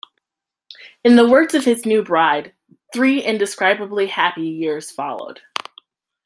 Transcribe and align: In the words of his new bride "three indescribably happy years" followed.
In 1.03 1.15
the 1.15 1.27
words 1.29 1.53
of 1.53 1.63
his 1.63 1.85
new 1.85 2.01
bride 2.01 2.55
"three 2.91 3.21
indescribably 3.21 4.07
happy 4.07 4.49
years" 4.49 4.89
followed. 4.89 5.41